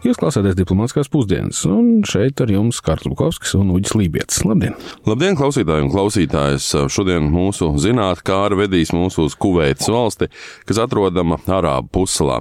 Jūs 0.00 0.16
klausāties 0.16 0.54
diplomātiskās 0.56 1.10
pusdienas, 1.12 1.58
un 1.68 2.00
šeit 2.08 2.40
ar 2.40 2.48
jums 2.48 2.78
Kārls 2.80 3.04
Bukovskis 3.04 3.50
un 3.58 3.68
Uģis 3.74 3.92
Lībijams. 3.98 4.38
Labdien! 4.48 4.76
Labdien, 5.04 5.34
klausītāji 5.36 5.84
un 5.84 5.90
klausītājas! 5.92 6.70
Šodien 6.88 7.26
mūsu 7.28 7.68
zinātnē 7.76 8.24
kāra 8.24 8.56
vedīs 8.56 8.94
mūsu 8.96 9.26
uz 9.28 9.36
Kuveitas 9.36 9.90
valsti, 9.92 10.30
kas 10.64 10.80
atrodama 10.80 11.36
Arābu 11.44 11.92
pussalā. 11.98 12.38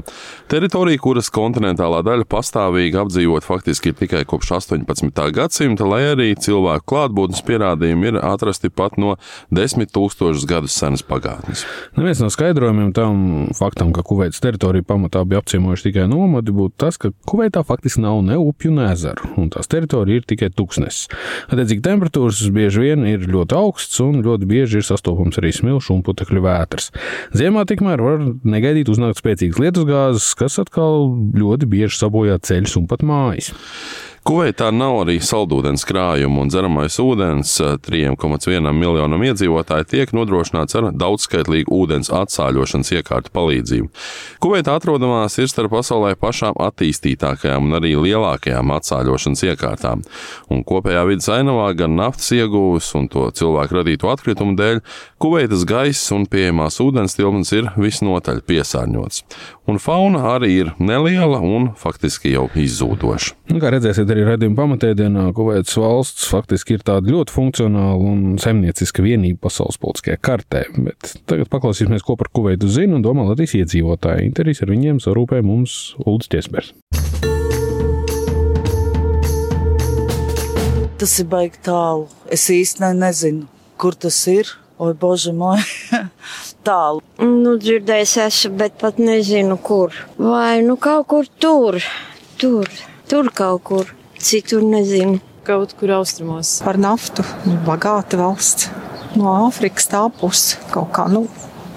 Teritorija, 0.47 1.01
kuras 1.03 1.27
kontinentālā 1.35 1.99
daļa 2.07 2.29
pastāvīgi 2.31 3.01
apdzīvot 3.01 3.43
faktiski 3.43 3.91
tikai 4.05 4.23
kopš 4.29 4.53
18. 4.61 5.19
gadsimta, 5.35 5.83
lai 5.83 5.99
arī 6.13 6.29
cilvēku 6.39 6.87
klātbūtnes 6.93 7.43
pierādījumi 7.43 8.13
ir 8.13 8.21
atrasti 8.23 8.71
pat 8.71 8.95
no 8.95 9.17
10 9.51 9.91
tūkstošus 9.91 10.47
gadus 10.47 10.79
senas 10.79 11.03
pagātnes. 11.03 11.65
Neviens 11.99 12.23
no 12.23 12.31
skaidrojumiem 12.31 12.95
tam 12.95 13.21
faktam, 13.59 13.91
ka 13.91 14.07
Kuveitas 14.07 14.39
teritorija 14.47 14.87
pamatā 14.87 15.27
bija 15.27 15.43
apciemojuši 15.43 15.89
tikai 15.89 16.07
nomadi, 16.07 16.55
būtu 16.55 16.79
tas, 16.87 16.95
ka 16.95 17.11
Kuveita 17.27 17.48
Kuveitā 17.49 17.63
faktiski 17.65 18.03
nav 18.03 18.19
ne 18.21 18.35
upju, 18.37 18.69
ne 18.77 18.91
ezeru, 18.93 19.31
un 19.41 19.47
tās 19.49 19.65
teritorija 19.71 20.21
ir 20.21 20.25
tikai 20.29 20.51
tūkstnesis. 20.53 21.07
Attiecīgi, 21.49 21.81
temperatūras 21.81 22.43
bieži 22.53 22.83
vien 22.83 23.07
ir 23.09 23.25
ļoti 23.25 23.57
augsts, 23.57 23.97
un 24.05 24.19
ļoti 24.21 24.45
bieži 24.45 24.77
ir 24.77 24.85
sastopams 24.85 25.39
arī 25.41 25.49
smilšu 25.57 25.95
un 25.95 26.03
putekļu 26.05 26.43
vētras. 26.45 26.91
Ziemā 27.33 27.65
tikmēr 27.65 28.03
var 28.05 28.21
negaidīt 28.45 28.91
uznākt 28.93 29.23
spēcīgas 29.23 29.63
lietusgāzes, 29.63 30.29
kas 30.37 30.59
atkal 30.61 31.09
ļoti 31.41 31.71
bieži 31.73 32.03
sabojā 32.03 32.37
ceļus 32.37 32.77
un 32.83 32.85
pat 32.91 33.01
mājas. 33.01 33.49
Kuveitā 34.27 34.67
nav 34.75 34.97
arī 35.05 35.17
saldūdens 35.23 35.85
krājuma, 35.87 36.43
un 36.43 36.51
dzeramais 36.51 36.97
ūdens. 37.01 37.55
3,1 37.85 38.51
eh, 38.59 38.73
miljonam 38.75 39.23
iedzīvotāju 39.29 39.87
tiek 39.89 40.11
nodrošināts 40.15 40.75
ar 40.79 40.89
daudzskaitlīgu 40.91 41.71
ūdens 41.73 42.11
atsāļošanas 42.13 42.91
iekārtu 42.99 43.33
palīdzību. 43.35 43.89
Kuveitā 44.43 44.75
atrodamās 44.77 45.39
ir 45.39 45.49
starp 45.51 45.73
pasaulē 45.77 46.15
pašām 46.19 46.59
attīstītākajām 46.67 47.69
un 47.69 47.79
arī 47.79 47.95
lielākajām 47.95 48.75
atsāļošanas 48.75 49.45
iekārtām, 49.53 50.03
un 50.51 50.65
kopējā 50.67 51.05
vidas 51.09 51.31
ainavā 51.33 51.71
gan 51.79 51.95
naftas 51.99 52.33
iegūs 52.35 52.91
un 52.99 53.07
to 53.11 53.29
cilvēku 53.39 53.79
radīto 53.79 54.11
atkritumu 54.11 54.57
dēļ 54.59 54.83
Kuveitas 55.19 55.65
gaiss 55.67 56.13
un 56.15 56.23
pieejamās 56.31 56.77
ūdens 56.79 57.17
tilpnes 57.17 57.49
ir 57.51 57.65
visnotaļ 57.75 58.37
piesārņots, 58.47 59.25
un 59.69 59.77
fauna 59.81 60.23
arī 60.33 60.49
ir 60.63 60.71
neliela 60.81 61.39
un 61.45 61.69
faktiski 61.77 62.33
jau 62.33 62.47
izzūdoša. 62.57 63.35
Nu, 63.53 63.59
kā 63.61 63.71
redzēsiet, 63.73 64.09
arī 64.09 64.25
redzējuma 64.27 64.57
pamatēdienā 64.57 65.25
Kuveitas 65.37 65.77
valsts 65.79 66.27
faktiski 66.31 66.77
ir 66.77 66.85
tāda 66.87 67.11
ļoti 67.13 67.35
funkcionāla 67.35 68.11
un 68.11 68.37
zemnieciska 68.41 69.05
vienība 69.05 69.45
pasaules 69.47 69.79
politiskajā 69.81 70.19
kartē. 70.25 70.63
Bet 70.77 71.13
tagad 71.29 71.51
paklausīsimies, 71.53 72.05
ko 72.05 72.17
par 72.19 72.31
Kuveitu 72.33 72.69
zina 72.71 72.97
un 72.97 73.05
domā 73.05 73.27
Latvijas 73.29 73.57
iedzīvotāji. 73.61 74.29
Intervijas 74.29 74.63
ar 74.65 74.73
viņiem 74.73 75.01
sarūpē 75.03 75.43
mums 75.45 75.79
Ulris 76.05 76.31
Tiesbers. 76.31 76.73
Tas 80.99 81.13
ir 81.21 81.29
baigi 81.31 81.61
tālu. 81.63 82.09
Es 82.27 82.49
īsti 82.51 82.89
nezinu, 82.97 83.45
kur 83.79 83.95
tas 83.95 84.17
ir. 84.27 84.49
Oi, 84.79 84.93
bože, 84.95 85.33
moj, 85.35 85.59
tālu. 86.65 87.03
Nu, 87.21 87.55
dzirdējis 87.61 88.15
esmu, 88.25 88.53
bet 88.59 88.77
pat 88.81 88.99
nezinu, 89.01 89.57
kur. 89.61 89.95
Vai 90.19 90.61
nu 90.65 90.77
kaut 90.81 91.07
kur 91.11 91.29
tur, 91.39 91.79
tur, 92.39 92.69
tur 93.09 93.31
kaut 93.35 93.63
kur. 93.69 93.93
Citur 94.19 94.63
nezinu. 94.65 95.19
Kaut 95.47 95.73
kur 95.79 95.95
austrumos. 95.95 96.59
Par 96.61 96.77
naftu. 96.77 97.23
Bagāta 97.65 98.19
valsts. 98.19 98.69
No 99.17 99.31
Āfrikas 99.47 99.87
tā 99.89 100.03
puses 100.19 100.59
kaut 100.73 100.91
kā. 100.93 101.07
Nu, 101.09 101.23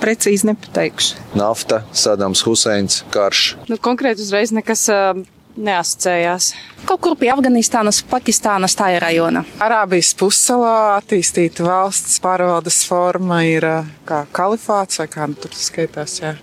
precīzi 0.03 0.51
nepateikšu. 0.51 1.23
Nafta, 1.39 1.83
Sadams 1.97 2.43
Huseins, 2.45 3.01
karš. 3.15 3.55
Nu, 3.71 3.79
konkrēti 3.81 4.25
uzreiz 4.27 4.53
nekas 4.53 4.85
uh, 4.93 5.23
neasociējās. 5.57 6.53
Kaut 6.89 7.03
kur 7.05 7.17
pie 7.19 7.31
Afganistānas, 7.33 8.03
Pakistānas 8.11 8.77
tā 8.79 8.93
ir 8.97 9.05
rajona. 9.05 9.45
Arābijas 9.63 10.13
pussalā 10.19 10.99
attīstīta 10.99 11.67
valsts 11.67 12.19
pārvaldes 12.23 12.83
forma 12.89 13.43
ir 13.47 13.67
kā 14.09 14.25
kalifāts 14.35 15.03
vai 15.03 15.09
kā 15.13 15.29
nu 15.31 15.39
tur 15.39 15.55
skaitās. 15.57 16.21
Jā. 16.23 16.37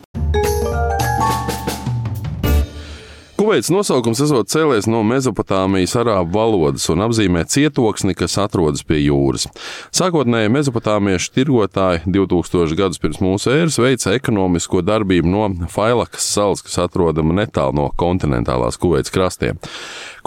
Kuveits 3.49 3.71
nosaukums 3.73 4.19
esot 4.21 4.51
cēlies 4.53 4.85
no 4.85 4.99
Mesopotāmijas 5.09 5.95
arābu 5.97 6.35
valodas 6.35 6.83
un 6.93 7.01
apzīmē 7.01 7.41
cietoksni, 7.49 8.13
kas 8.13 8.35
atrodas 8.37 8.83
pie 8.85 8.99
jūras. 9.01 9.47
Sākotnēji 9.89 10.51
mesopotāmiešu 10.53 11.31
tirgotāji 11.33 12.03
2000 12.13 12.77
gadus 12.77 13.01
pirms 13.01 13.17
mūsu 13.25 13.49
ēras 13.55 13.79
veica 13.81 14.13
ekonomisko 14.13 14.83
darbību 14.85 15.33
no 15.33 15.47
Failakas 15.73 16.29
salas, 16.29 16.61
kas 16.61 16.77
atrodama 16.85 17.39
netālu 17.41 17.73
no 17.79 17.88
kontinentālās 17.97 18.77
Kuveits 18.77 19.09
krastiem. 19.17 19.57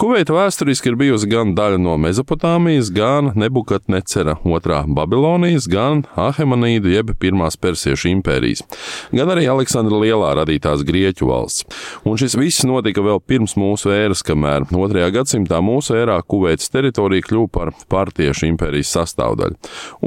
Kuveita 0.03 0.33
vēsturiski 0.35 0.89
ir 0.91 0.97
bijusi 0.99 1.29
gan 1.31 1.53
daļa 1.55 1.77
no 1.79 1.93
Mesopotāmijas, 1.95 2.89
gan 2.91 3.29
Nebukadnecera 3.39 4.33
otrā 4.43 4.81
Babilonijas, 4.83 5.63
gan 5.71 6.01
Ahemanīdu 6.19 6.91
jeb 6.91 7.13
Pirmās 7.21 7.55
Persiešu 7.55 8.09
impērijas, 8.09 8.65
gan 9.15 9.31
arī 9.31 9.45
Aleksandra 9.47 10.01
Lielā 10.01 10.33
radītās 10.41 10.83
Grieķu 10.83 11.29
valsts. 11.29 11.63
Un 12.03 12.19
šis 12.19 12.35
viss 12.35 12.65
notika 12.67 12.99
vēl 13.05 13.21
pirms 13.23 13.55
mūsu 13.55 13.93
ēras, 13.95 14.25
kamēr 14.27 14.65
2. 14.73 15.05
gadsimtā 15.15 15.61
mūsu 15.63 15.95
ērā 16.01 16.19
Kuveitas 16.27 16.67
teritorija 16.73 17.23
kļuva 17.29 17.53
par 17.55 17.71
Partiešu 17.87 18.49
impērijas 18.49 18.91
sastāvdaļu, 18.97 19.55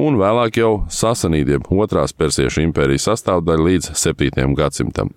un 0.05 0.21
vēlāk 0.21 0.61
jau 0.61 0.71
Sasanīdu 0.93 1.55
jeb 1.57 1.71
otrās 1.73 2.13
Persiešu 2.13 2.61
impērijas 2.67 3.09
sastāvdaļu 3.09 3.67
līdz 3.71 3.89
7. 3.97 4.45
gadsimtam. 4.61 5.09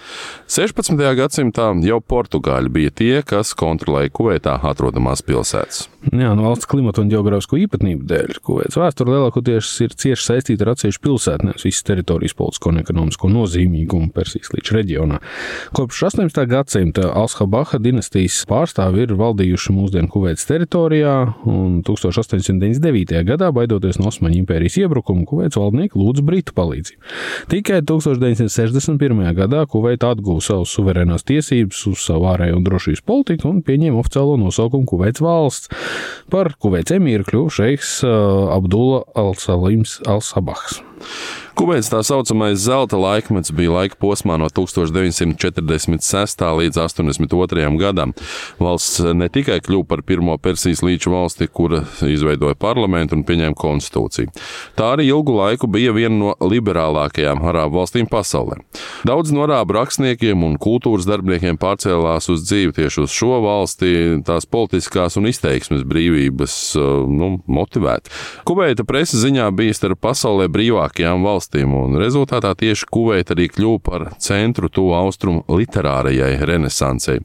16. 0.48 1.04
gadsimtā 1.20 1.68
jau 1.84 2.00
Portugāļi 2.00 2.74
bija 2.80 2.96
tie, 3.04 3.14
kas 3.20 3.52
kontrolēja 3.52 4.16
Kuveitā 4.16 4.56
atrodamās 4.70 5.22
pilsētas. 5.26 5.86
Jā, 6.10 6.30
no 6.32 6.46
valsts 6.46 6.68
klimata 6.70 7.02
un 7.02 7.10
geogrāfisko 7.12 7.58
īpatnību 7.60 8.06
dēļ, 8.08 8.38
Kuveitas 8.44 8.78
vēsture 8.80 9.12
lielākoties 9.12 9.68
ir 9.84 9.92
cieši 10.00 10.24
saistīta 10.24 10.64
ar 10.64 10.72
atsevišķu 10.72 11.02
pilsētu, 11.04 11.48
nevis 11.50 11.66
visas 11.66 11.84
teritorijas 11.84 12.34
politisko 12.38 12.72
un 12.72 12.80
ekonomisko 12.80 13.28
nozīmīgumu 13.28 14.08
Persijas 14.16 14.48
līča 14.54 14.78
reģionā. 14.78 15.18
Kopš 15.76 16.00
18. 16.08 16.40
gadsimta 16.48 17.10
Alshabaha 17.20 17.78
dinastijas 17.84 18.38
pārstāvi 18.48 19.04
ir 19.04 19.12
valdījuši 19.20 19.74
mūsdienu 19.76 20.08
Kuveitas 20.14 20.48
teritorijā, 20.48 21.16
un 21.44 21.82
1899. 21.84 23.20
gadā, 23.28 23.52
baidoties 23.54 24.00
no 24.00 24.08
Osmaņu 24.08 24.40
impērijas 24.40 24.80
iebrukuma, 24.80 25.28
Kuveitas 25.28 25.60
valdnieki 25.60 26.00
lūdza 26.00 26.24
Britu 26.24 26.56
palīdzību. 26.56 27.12
Tikai 27.52 27.82
1961. 27.84 29.22
gadā 29.36 29.66
Kuveita 29.70 30.14
atguva 30.14 30.40
savas 30.44 30.72
suverēnās 30.74 31.28
tiesības 31.28 31.84
uz 31.92 32.08
savu 32.08 32.30
ārējo 32.32 32.56
un 32.58 32.66
drošības 32.66 33.04
politiku 33.06 33.52
un 33.52 33.60
pieņēma 33.66 34.00
oficiālo 34.00 34.36
nosaukumu 34.40 34.49
Kuveits 34.90 35.22
valsts. 35.24 35.70
Par 36.30 36.52
Kuveits 36.58 36.92
emīru 36.96 37.24
kļuva 37.28 37.56
šeiks 37.60 38.00
Abdullah 38.04 39.06
al-Salims 39.14 40.00
al-Sabahs. 40.10 40.89
Kuveits 41.58 41.90
tā 41.92 41.98
saucamais 42.06 42.56
zelta 42.62 42.96
laikmets 42.96 43.52
bija 43.52 43.72
laika 43.74 43.98
posmā 44.00 44.38
no 44.40 44.46
1946. 44.48 46.44
līdz 46.60 46.78
82. 46.80 47.66
gadam. 47.80 48.14
Valsts 48.56 49.02
ne 49.12 49.28
tikai 49.28 49.58
kļuva 49.64 49.84
par 49.90 50.02
pirmo 50.06 50.38
Persijas 50.40 50.80
līča 50.86 51.10
valsti, 51.12 51.50
kura 51.52 51.82
izveidoja 52.06 52.56
parlamentu 52.56 53.18
un 53.18 53.24
pieņēma 53.28 53.58
konstitūciju. 53.60 54.32
Tā 54.78 54.92
arī 54.94 55.10
ilgu 55.10 55.34
laiku 55.36 55.68
bija 55.68 55.92
viena 55.96 56.16
no 56.16 56.32
liberālākajām 56.40 57.44
arābu 57.50 57.80
valstīm 57.80 58.08
pasaulē. 58.08 58.62
Daudz 59.08 59.34
no 59.34 59.44
arābu 59.44 59.76
rakstniekiem 59.76 60.40
un 60.46 60.56
kultūras 60.60 61.08
darbiniekiem 61.10 61.60
pārcēlās 61.60 62.30
uz 62.32 62.46
dzīvi 62.46 62.78
tieši 62.78 63.04
uz 63.04 63.10
šo 63.12 63.42
valsti, 63.44 64.22
tās 64.24 64.48
politiskās 64.48 65.18
un 65.20 65.28
izteiksmes 65.28 65.84
brīvības 65.88 66.56
nu, 67.10 67.34
motivēt. 67.50 68.08
Kuveita 68.48 68.86
presa 68.88 69.20
ziņā 69.20 69.50
bija 69.56 69.76
starp 69.76 70.00
pasaulē 70.08 70.48
brīvākajām 70.48 70.89
valstīm 70.98 71.40
valstīm, 71.40 71.72
un 71.74 71.98
rezultātā 72.00 72.52
tieši 72.58 72.86
Kuveita 72.90 73.34
arī 73.34 73.48
kļuva 73.50 73.80
par 73.82 74.04
centru 74.18 74.68
tuvu 74.68 74.94
austrumu 74.94 75.44
literārajai 75.48 76.44
renesansei. 76.46 77.20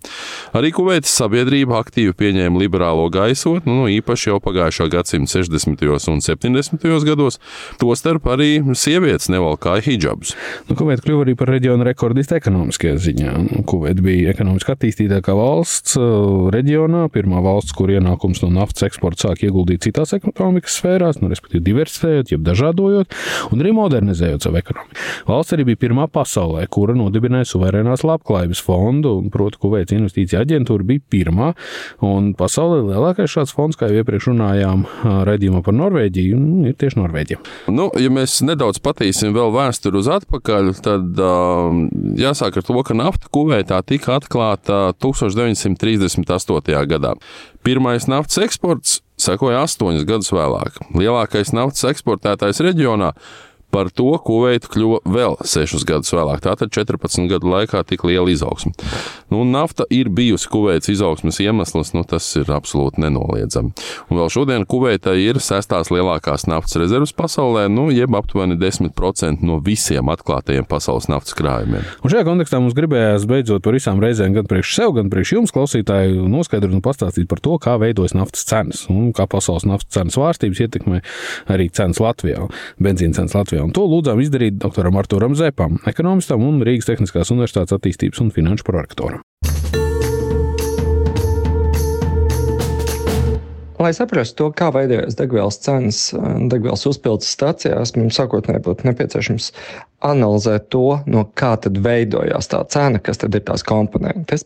Arī 0.55 0.71
Kuveitas 0.75 1.13
sabiedrība 1.15 1.79
aktīvi 1.81 2.13
pieņēma 2.15 2.59
liberālo 2.59 3.07
gaisotni, 3.09 3.71
nu, 3.71 3.87
īpaši 3.89 4.29
jau 4.29 4.39
pagājušā 4.43 4.87
gadsimta 4.93 5.31
60. 5.31 5.85
un 6.11 6.21
70. 6.21 7.05
gados, 7.05 7.39
tostarp 7.81 8.27
arī 8.31 8.61
sievietes 8.73 9.29
nevalkāja 9.29 9.85
hijabus. 9.85 10.35
Nu, 10.69 10.77
Kuveita 10.77 11.05
kļuva 11.05 11.25
arī 11.25 11.35
par 11.37 11.51
reģionu 11.53 11.87
rekordistu 11.87 12.37
ekonomiskajā 12.39 12.97
ziņā. 13.07 13.35
Nu, 13.49 13.63
Kuveita 13.67 14.05
bija 14.05 14.33
ekonomiski 14.33 14.75
attīstītākā 14.75 15.35
valsts 15.37 15.97
uh, 15.99 16.49
reģionā, 16.53 17.07
pirmā 17.13 17.41
valsts, 17.45 17.75
kur 17.75 17.91
ienākums 17.93 18.43
no 18.45 18.51
naftas 18.53 18.87
eksporta 18.89 19.29
sāk 19.29 19.45
ieguldīt 19.47 19.85
citās 19.85 20.15
ekonomikas 20.17 20.79
sfērās, 20.79 21.21
nu, 21.21 21.29
respektīvi 21.31 21.65
diversificējot, 21.71 22.33
jeb 22.35 22.45
dažādojot, 22.45 23.15
un 23.55 23.63
arī 23.63 23.73
modernizējot 23.75 24.45
savu 24.45 24.59
ekonomiku. 24.59 24.99
Valsts 25.29 25.55
arī 25.55 25.65
bija 25.71 25.81
pirmā 25.85 26.07
pasaulē, 26.11 26.65
kura 26.71 26.95
nodibināja 26.97 27.47
suverēnās 27.49 28.05
labklājības 28.07 28.61
fondu, 28.65 29.15
un 29.21 29.31
proti, 29.33 29.59
Kuveits 29.65 29.95
investīcija 29.95 30.43
aģentūra 30.43 30.85
bija 30.85 31.03
pirmā, 31.15 31.51
pasaulē 32.37 32.81
lielākais 32.91 33.31
šāds 33.31 33.55
fonds, 33.55 33.79
kā 33.79 33.89
jau 33.89 34.01
iepriekš 34.01 34.29
runājām, 34.33 34.85
raidījumā 35.29 35.63
par 35.65 35.77
Norvēģiju, 35.77 36.41
ir 36.69 36.77
tieši 36.81 36.99
Norvēģija. 36.99 37.41
Nu, 37.73 37.87
ja 38.01 38.11
mēs 38.13 38.37
nedaudz 38.45 38.81
patīsim 38.83 39.33
vēl 39.35 39.53
vēsturi 39.55 40.01
uz 40.01 40.11
atpakaļ, 40.19 40.73
tad 40.85 41.23
uh, 41.23 41.79
jāsāk 42.19 42.59
ar 42.59 42.67
to, 42.67 42.77
ka 42.85 42.97
nafta 42.97 43.31
Kuveitā 43.33 43.81
tika 43.87 44.19
atklāta 44.19 44.89
1938. 45.01 46.85
gadā. 46.91 47.15
Pirmais 47.65 48.05
naftas 48.11 48.43
eksports 48.45 48.99
sekoja 49.25 49.63
astoņus 49.65 50.05
gadus 50.07 50.31
vēlāk. 50.35 50.79
Lielākais 50.97 51.53
naftas 51.55 51.87
eksportētājs 51.91 52.61
reģionā 52.65 53.13
Par 53.73 53.89
to 53.91 54.13
Kuveita 54.23 54.69
kļuva 54.71 55.01
vēl 55.09 55.37
6 55.43 55.83
gadus 55.87 56.13
vēlāk. 56.15 56.43
Tātad 56.45 56.71
14 56.71 57.27
gadu 57.31 57.49
laikā 57.51 57.81
tik 57.87 58.05
liela 58.07 58.31
izaugsme. 58.31 58.71
Nu, 59.33 59.43
nafta 59.47 59.87
ir 59.91 60.09
bijusi 60.13 60.47
Kuveitas 60.51 60.91
izaugsmes 60.93 61.41
iemesls, 61.43 61.91
nu, 61.95 62.05
tas 62.07 62.27
ir 62.39 62.51
absolūti 62.53 63.01
nenoliedzami. 63.03 63.73
Un 64.09 64.19
vēl 64.21 64.31
šodien 64.31 64.67
Kuveita 64.69 65.15
ir 65.19 65.41
sestās 65.43 65.91
lielākās 65.91 66.47
naftas 66.47 66.77
rezerves 66.79 67.11
pasaulē, 67.15 67.65
nu, 67.71 67.87
jeb 67.93 68.15
aptuveni 68.15 68.57
10% 68.61 69.43
no 69.45 69.59
visiem 69.65 70.11
atklātajiem 70.13 70.67
pasaules 70.69 71.09
naftas 71.11 71.35
krājumiem. 71.37 71.83
Un 72.03 72.13
šajā 72.13 72.25
kontekstā 72.27 72.61
mums 72.61 72.77
gribējās 72.77 73.27
beidzot 73.29 73.65
par 73.65 73.75
visām 73.75 73.99
reizēm, 74.03 74.35
gan 74.37 74.47
priekš 74.49 74.75
sev, 74.77 74.95
gan 74.99 75.11
priekš 75.11 75.35
jums, 75.35 75.53
klausītāji, 75.55 76.17
noskaidrot 76.31 76.77
un 76.77 76.83
pastāstīt 76.85 77.29
par 77.31 77.41
to, 77.43 77.57
kā 77.61 77.75
veidojas 77.81 78.15
naftas 78.17 78.45
cenas 78.47 78.85
un 78.93 79.11
kā 79.15 79.27
pasaules 79.31 79.67
naftas 79.67 79.93
cenas 79.95 80.17
svārstības 80.17 80.63
ietekmē 80.65 81.01
arī 81.51 81.69
cenas 81.75 82.01
Latvijā, 82.03 82.45
benzīna 82.81 83.19
cenas 83.19 83.35
Latvijā. 83.37 83.54
Un 83.63 83.73
to 83.75 83.85
lūdzām 83.89 84.19
izdarīt 84.23 84.57
doktoram 84.61 84.97
Arturam 84.99 85.35
Zepam, 85.37 85.79
ekonomistam 85.87 86.43
un 86.45 86.61
Rīgas 86.65 86.89
Tehniskās 86.89 87.31
Universitātes 87.35 87.75
attīstības 87.77 88.23
un 88.25 88.33
finanšu 88.35 88.67
prorektoram. 88.67 89.23
Lai 93.75 93.91
saprastu 93.93 94.37
to, 94.39 94.45
kā 94.55 94.69
veidojas 94.71 95.17
degvielas 95.19 95.57
cenas 95.61 95.99
degvielas 96.49 96.85
uzpildes 96.87 97.27
stācijās, 97.35 97.91
mums 97.99 98.15
sākotnēji 98.17 98.63
būtu 98.65 98.87
nepieciešams 98.87 99.49
analizēt 100.05 100.69
to, 100.73 100.99
no 101.09 101.25
kā 101.37 101.55
tad 101.61 101.79
veidojās 101.83 102.51
tā 102.51 102.63
cena, 102.71 103.01
kas 103.03 103.21
tad 103.23 103.35
ir 103.37 103.45
tās 103.47 103.65
komponentes. 103.65 104.45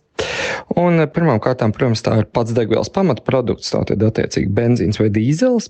Un 0.80 1.00
pirmkārt, 1.14 1.62
protams, 1.76 2.02
tā 2.04 2.20
ir 2.22 2.28
pats 2.34 2.54
degvielas 2.56 2.92
pamatprodukts, 2.94 3.72
tātad 3.74 4.04
attiecīgi 4.06 4.52
benzīns 4.56 5.00
vai 5.00 5.08
dīzels, 5.14 5.70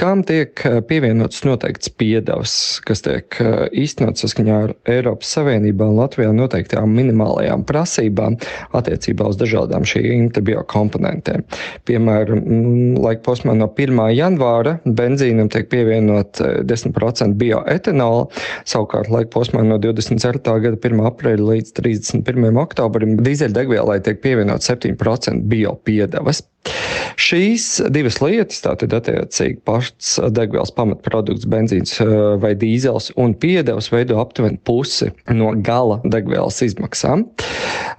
kam 0.00 0.24
tiek 0.26 0.58
eh, 0.66 0.80
pievienots 0.84 1.44
noteikts 1.46 1.92
piedevs, 1.98 2.54
kas 2.86 3.04
tiek 3.06 3.38
eh, 3.42 3.64
īstenots 3.84 4.24
saskaņā 4.24 4.58
ar 4.66 4.74
Eiropas 4.90 5.32
Savienībā 5.36 5.88
un 5.90 6.00
Latvijā 6.00 6.32
noteiktām 6.34 6.92
minimālajām 6.96 7.64
prasībām 7.68 8.38
attiecībā 8.76 9.30
uz 9.30 9.38
dažādām 9.40 9.86
šīm 9.88 10.30
biokomponentēm. 10.34 11.44
Piemēram, 11.88 12.42
mm, 12.42 12.98
laika 13.04 13.24
posmā 13.26 13.54
no 13.58 13.70
1. 13.70 14.02
janvāra 14.16 14.76
benzīnam 14.84 15.50
tiek 15.52 15.70
pievienot 15.72 16.42
10% 16.66 17.30
eh, 17.30 17.38
bioetanola, 17.44 18.28
savukārt 18.68 19.12
laika 19.24 19.32
posmā 19.32 19.64
no 19.64 19.78
24. 19.78 20.60
gada 20.60 20.76
1. 20.76 21.00
aprīļa 21.08 21.48
līdz 21.48 21.72
31. 21.78 22.58
oktobrim 22.60 23.16
dīzeļdegvielai 23.24 24.00
tiek 24.04 24.20
pievienot 24.20 24.62
7% 24.62 25.48
biopiedevas. 25.48 26.42
Šīs 27.20 27.66
divas 27.94 28.18
lietas, 28.22 28.62
tātad 28.64 28.94
attiecīgi 28.96 29.60
pats 29.66 30.16
degvielas 30.34 30.72
pamatprodukts, 30.74 31.46
benzīns 31.50 31.98
eh, 32.02 32.14
vai 32.42 32.54
dīzels 32.58 33.12
un 33.20 33.36
piedevs 33.38 33.90
veido 33.92 34.18
aptuveni 34.22 34.58
pusi 34.66 35.10
no 35.30 35.52
gala 35.64 36.00
degvielas 36.04 36.60
izmaksām. 36.64 37.26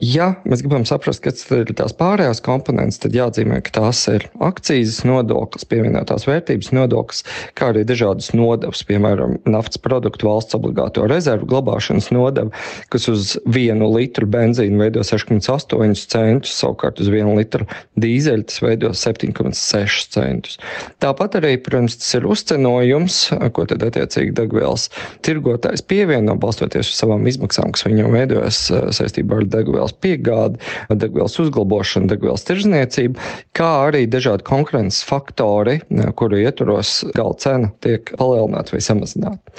Ja 0.04 0.34
mēs 0.44 0.64
gribam 0.66 0.84
saprast, 0.88 1.24
kas 1.24 1.46
ir 1.56 1.72
tās 1.78 1.96
pārējās 1.96 2.42
komponentes, 2.44 3.00
tad 3.04 3.16
jāatzīmē, 3.16 3.62
ka 3.66 3.78
tās 3.80 4.04
ir 4.12 4.28
akcijas 4.44 5.04
nodoklis, 5.08 5.68
pievienotās 5.72 6.28
vērtības 6.28 6.74
nodoklis, 6.76 7.24
kā 7.56 7.72
arī 7.72 7.86
dažādas 7.88 8.34
nodevas, 8.36 8.84
piemēram, 8.88 9.38
naftas 9.48 9.80
produktu 9.82 10.28
valsts 10.28 10.58
obligāto 10.58 11.06
rezervu 11.10 11.48
glabāšanas 11.54 12.12
nodeva, 12.16 12.52
kas 12.92 13.08
uz 13.12 13.36
vienu 13.48 13.88
litru 13.94 14.28
benzīnu 14.28 14.84
veido 14.84 15.06
6,8 15.08 15.96
centus, 16.12 16.58
savukārt 16.60 17.00
uz 17.04 17.12
vienu 17.14 17.38
litru 17.40 17.68
dīzeļu 18.02 18.55
tas 18.56 18.64
veido 18.64 18.92
7,6 18.96 20.08
centus. 20.16 20.58
Tāpat 21.04 21.40
arī, 21.42 21.56
protams, 21.62 21.98
tas 22.00 22.16
ir 22.16 22.28
uzcenojums, 22.30 23.18
ko 23.56 23.66
tad 23.68 23.84
attiecīgi 23.84 24.34
degvielas 24.36 24.88
tirgotājs 25.26 25.84
pievieno, 25.86 26.38
balstoties 26.40 26.92
uz 26.92 27.00
savām 27.02 27.28
izmaksām, 27.28 27.74
kas 27.76 27.86
viņam 27.88 28.16
veidojas 28.16 28.62
eh, 28.72 28.88
saistībā 28.96 29.42
ar 29.42 29.48
degvielas 29.58 29.96
piegādi, 30.00 30.62
degvielas 30.94 31.36
uzglabošanu, 31.44 32.10
degvielas 32.12 32.46
tirzniecību, 32.48 33.20
kā 33.58 33.72
arī 33.90 34.06
dažādi 34.12 34.48
konkurences 34.48 35.04
faktori, 35.08 35.82
eh, 35.84 36.12
kuru 36.16 36.40
ietvaros 36.46 37.02
gala 37.16 37.36
cena 37.42 37.74
tiek 37.84 38.14
palielināta 38.16 38.76
vai 38.76 38.84
samazināta. 38.86 39.56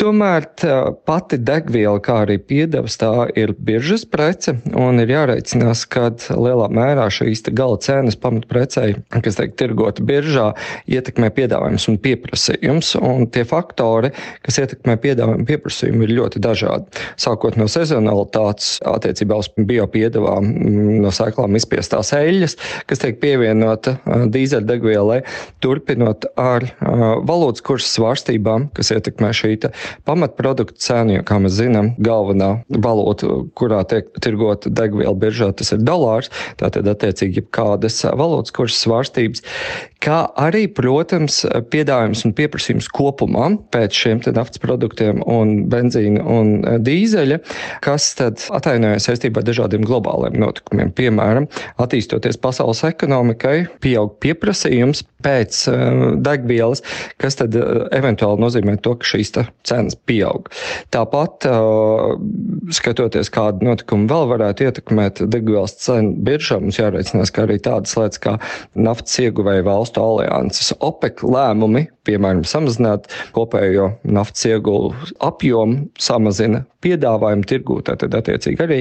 Tomēr 0.00 0.46
pati 1.04 1.36
degviela, 1.44 1.98
kā 2.00 2.22
arī 2.22 2.38
piedevs, 2.40 2.94
tā 3.02 3.26
ir 3.36 3.52
biržas 3.52 4.06
prece 4.08 4.54
un 4.72 4.96
ir 5.02 5.12
jāreicinās, 5.12 5.82
ka 5.92 6.06
lielā 6.32 6.70
mērā 6.72 7.04
šīs 7.12 7.44
gala 7.52 7.76
cenas 7.84 8.09
pamatprecei, 8.20 8.94
kas 9.22 9.38
tiek 9.38 9.54
tirgota 9.58 10.04
biržā, 10.06 10.50
ietekmē 10.90 11.30
piedāvājums 11.36 11.88
un 11.92 11.98
pieprasījums. 12.02 12.94
Un 13.00 13.26
tie 13.32 13.44
faktori, 13.48 14.12
kas 14.46 14.60
ietekmē 14.62 14.96
piedāvājumu 15.02 15.44
un 15.44 15.48
pieprasījumu, 15.48 16.06
ir 16.06 16.14
ļoti 16.18 16.42
dažādi. 16.42 17.04
Sākot 17.20 17.58
no 17.60 17.68
sezonalitātes 17.70 18.78
attiecībā 18.88 19.38
uz 19.40 19.50
biopiedevām, 19.56 20.46
mm, 20.50 20.98
no 21.04 21.12
sēklām 21.14 21.56
izspiestās 21.58 22.12
eļļas, 22.16 22.56
kas 22.90 23.02
tiek 23.02 23.20
pievienota 23.22 23.96
dīzeļdegvielai, 24.06 25.20
turpinot 25.64 26.26
ar 26.40 26.66
valūtas 26.80 27.64
kursa 27.66 27.90
svārstībām, 27.98 28.70
kas 28.76 28.92
ietekmē 28.94 29.32
šī 29.36 29.50
pamatproduktu 30.06 30.78
cenu, 30.80 31.16
jo, 31.18 31.24
kā 31.26 31.40
mēs 31.42 31.56
zinām, 31.58 31.92
galvenā 32.02 32.50
valūta, 32.70 33.28
kurā 33.58 33.82
tiek 33.88 34.08
tirgota 34.22 34.70
degviela 34.72 35.16
biržā, 35.18 35.50
tas 35.56 35.72
ir 35.74 35.82
dolārs. 35.84 36.30
Tātad, 36.60 36.88
attiecīgi, 36.90 37.44
kādas 37.54 37.99
valūtas 38.04 38.54
kursas 38.56 38.84
svārstības, 38.84 39.44
kā 40.00 40.20
arī, 40.40 40.64
protams, 40.72 41.42
piedāvājums 41.72 42.24
un 42.26 42.34
pieprasījums 42.36 42.88
kopumā 42.92 43.50
pēc 43.74 43.96
šiem 43.96 44.22
naftas 44.36 44.62
produktiem 44.62 45.20
un 45.28 45.66
benzīna 45.70 46.24
un 46.24 46.52
dīzeļa, 46.84 47.40
kas 47.84 48.10
tad 48.18 48.44
atainojas 48.56 49.08
saistībā 49.08 49.42
ar 49.42 49.48
dažādiem 49.48 49.84
globāliem 49.86 50.38
notikumiem. 50.40 50.92
Piemēram, 50.96 51.48
attīstoties 51.80 52.40
pasaules 52.40 52.82
ekonomikai, 52.88 53.66
pieaug 53.84 54.16
pieprasījums 54.22 55.04
pēc 55.24 55.62
uh, 55.68 56.04
degvielas, 56.24 56.84
kas 57.20 57.36
tad 57.40 57.56
uh, 57.58 57.84
eventuāli 57.96 58.40
nozīmē 58.40 58.78
to, 58.84 58.96
ka 59.00 59.08
šīs 59.12 59.34
cenas 59.68 59.96
pieaug. 60.08 60.48
Tāpat, 60.94 61.46
skatoties, 62.74 63.30
kāda 63.32 63.64
notikuma 63.64 64.08
vēl 64.10 64.28
varētu 64.32 64.66
ietekmēt 64.66 65.22
degvielas 65.30 65.76
cenu 65.82 66.14
biržā, 66.26 66.58
mums 66.62 66.80
jāreicinās, 66.80 67.32
ka 67.34 67.44
arī 67.44 67.58
tādas 67.62 67.94
lietas 67.98 68.22
kā 68.22 68.36
naftas 68.74 69.18
ieguvēja 69.22 69.64
valstu 69.90 70.02
alianses 70.02 70.72
OPEC 70.80 71.22
lēmumi, 71.22 71.88
piemēram, 72.06 72.44
samazināt 72.44 73.08
kopējo 73.34 73.98
naftas 74.04 74.46
ieguvu 74.46 74.94
apjomu, 75.20 75.88
samazina 75.98 76.64
piedāvājumu 76.80 77.44
tirgū, 77.44 77.80
tad 77.84 78.02
attiecīgi 78.02 78.62
arī 78.64 78.78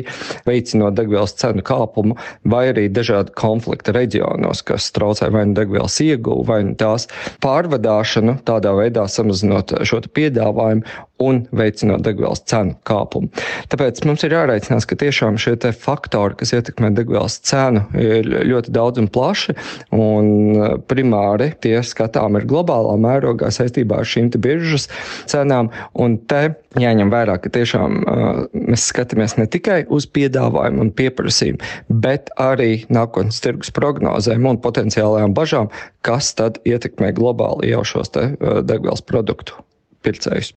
veicinot 0.48 0.96
degvielas 0.96 1.34
cenu 1.36 1.62
kāpumu, 1.62 2.16
vai 2.46 2.70
arī 2.72 2.88
dažādi 2.90 3.34
konflikti 3.36 3.92
reģionos, 3.92 4.64
kas 4.64 4.92
traucē 4.96 5.30
vai 5.34 5.46
nu 5.50 5.58
degvielas 5.58 6.00
ieguvu, 6.02 6.46
vai 6.48 6.64
nu 6.64 6.76
tās 6.80 7.10
pārvadāšanu, 7.44 8.40
tādā 8.48 8.74
veidā 8.78 9.08
samazinot 9.08 9.76
šo 9.84 10.02
piedāvājumu 10.16 10.86
un 11.20 11.42
veicinot 11.56 12.04
degvielas 12.06 12.42
cenu 12.48 12.76
kāpumu. 12.88 13.30
Tāpēc 13.72 14.02
mums 14.08 14.24
ir 14.24 14.36
jāreicinās, 14.38 14.88
ka 14.88 14.98
tiešām 15.00 15.40
šie 15.42 15.58
faktori, 15.76 16.38
kas 16.40 16.54
ietekmē 16.56 16.94
degvielas 16.96 17.40
cenu, 17.46 17.84
ir 18.00 18.28
ļoti 18.48 18.74
daudz 18.76 19.02
un 19.02 19.10
plaši, 19.12 19.56
un 19.96 20.30
e, 20.56 20.70
primāri 20.90 21.52
tie 21.64 21.78
skatām 21.84 22.40
ir 22.40 22.48
globālā 22.50 22.96
mērogā 23.02 23.52
saistībā 23.52 24.00
ar 24.00 24.08
šīm 24.08 24.32
biržas 24.40 24.88
cenām, 25.30 25.72
un 26.00 26.18
te 26.30 26.54
jāņem 26.78 27.12
vērā, 27.12 27.38
ka 27.42 27.50
tiešām 27.54 27.96
uh, 28.04 28.42
mēs 28.54 28.86
skatāmies 28.92 29.36
ne 29.40 29.48
tikai 29.50 29.80
uz 29.90 30.06
piedāvājumu 30.14 30.86
un 30.86 30.92
pieprasījumu, 30.96 31.62
bet 32.04 32.30
arī 32.40 32.84
nākotnes 32.94 33.42
tirgus 33.44 33.74
prognozēm 33.76 34.46
un 34.52 34.62
potenciālajām 34.62 35.34
bažām, 35.38 35.74
kas 36.06 36.32
tad 36.38 36.62
ietekmē 36.70 37.12
globāli 37.18 37.74
jau 37.74 37.84
šos 37.96 38.14
uh, 38.16 38.62
degvielas 38.62 39.06
produktu 39.06 39.58
pircējus. 40.06 40.54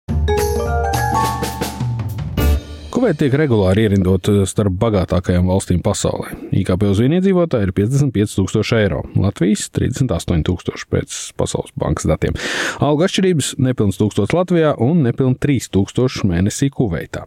Kuveita 3.03 3.19
tiek 3.19 3.33
regulāri 3.35 3.83
ierindot 3.83 4.29
starp 4.47 4.77
bagātākajām 4.79 5.49
valstīm 5.51 5.81
pasaulē. 5.83 6.37
IKP 6.55 6.85
uz 6.87 7.01
vienu 7.03 7.17
iedzīvotāju 7.17 7.67
ir 7.67 7.73
55,000 7.75 8.77
eiro, 8.79 9.01
Latvijas 9.19 9.65
38,000 9.75 10.85
pēc 10.87 11.17
Pasaules 11.35 11.75
bankas 11.83 12.07
datiem. 12.07 12.39
Alga 12.79 13.09
atšķirības 13.09 13.57
nepilns 13.59 13.99
1000 13.99 14.37
Latvijā 14.39 14.77
un 14.87 15.01
nepilns 15.03 15.41
3000 15.43 16.29
mēnesī 16.31 16.69
Kuveitā. 16.71 17.25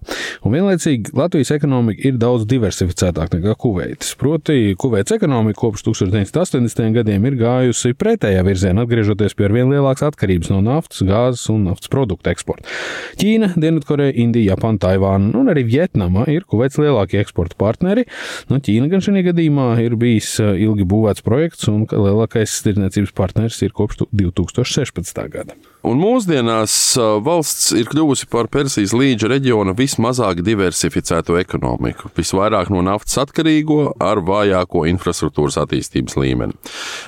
Un 0.47 0.55
vienlaicīgi 0.55 1.11
Latvijas 1.19 1.51
ekonomika 1.57 2.07
ir 2.07 2.15
daudz 2.23 2.47
diversificētāka 2.47 3.41
nekā 3.41 3.57
Kuveitas. 3.59 4.13
Proti, 4.15 4.77
Kuveitas 4.79 5.17
ekonomika 5.17 5.59
kopš 5.59 5.89
1980. 5.89 6.95
gadiem 7.01 7.27
ir 7.27 7.37
gājusi 7.43 7.91
pretējā 7.99 8.47
virzienā, 8.47 8.87
atgriežoties 8.87 9.35
pie 9.35 9.49
ar 9.49 9.57
vien 9.59 9.75
lielākas 9.75 10.07
atkarības 10.07 10.55
no 10.55 10.63
naftas, 10.63 11.03
gāzes 11.03 11.43
un 11.51 11.67
naftas 11.67 11.91
produktu 11.91 12.31
eksporta. 12.31 12.71
Ķīna, 13.19 13.51
Dienvidkoreja, 13.59 14.15
Indija, 14.23 14.53
Japāna, 14.53 14.79
Taivāna 14.87 15.35
un 15.35 15.51
arī 15.51 15.64
Vietnama 15.67 16.25
ir 16.31 16.47
Kuveits 16.49 16.79
lielākie 16.81 17.21
eksporta 17.21 17.57
partneri. 17.59 18.05
Nu, 18.51 18.61
Ķīna 18.63 18.89
gan 18.91 19.03
šajā 19.05 19.25
gadījumā 19.31 19.69
ir 19.83 19.97
bijis 19.99 20.35
eh, 20.43 20.55
ilgi 20.65 20.87
būvēts 20.89 21.25
projekts, 21.25 21.69
un 21.71 21.85
lielākais 21.89 22.59
tirdzniecības 22.65 23.15
partneris 23.17 23.61
ir 23.65 23.75
kopš 23.75 24.05
2016. 24.11 25.25
gada. 25.33 25.57
Un 25.85 25.99
mūsdienās 26.01 26.73
valsts 27.21 27.67
ir 27.77 27.85
kļuvusi 27.91 28.25
par 28.31 28.47
Persijas 28.49 28.93
līča 28.97 29.27
reģiona 29.29 29.75
vismazāk 29.77 30.39
diversificēto 30.45 31.35
ekonomiku, 31.37 32.09
visvairāk 32.17 32.71
no 32.73 32.81
naftas 32.85 33.19
atkarīgo 33.21 33.91
ar 34.01 34.23
vājāko 34.25 34.87
infrastruktūras 34.89 35.59
attīstības 35.61 36.17
līmeni. 36.17 36.57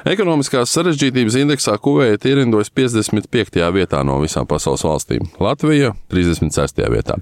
Ekonomiskās 0.06 0.76
sarežģītības 0.78 1.40
indeksā 1.42 1.74
Kuveita 1.82 2.30
ierindojas 2.30 2.70
55. 2.70 3.64
vietā 3.74 4.04
no 4.06 4.20
visām 4.22 4.46
pasaules 4.50 4.86
valstīm, 4.86 5.26
Latvija 5.42 5.96
36. 6.14 6.84
vietā. 6.94 7.18